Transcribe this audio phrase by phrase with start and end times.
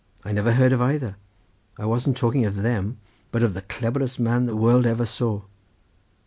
[0.25, 1.15] I never heard of either.
[1.77, 2.97] I wasn't talking of them,
[3.31, 5.43] but of the clebberest man the world ever saw.